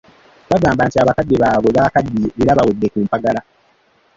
[0.51, 3.41] Bagamba nti bakadde baabwe bakaddiye nti era bawedde ku mpagala.